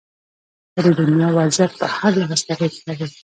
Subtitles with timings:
[0.73, 3.05] خو د دنیا وضعیت په هر لحاظ تغیر شوې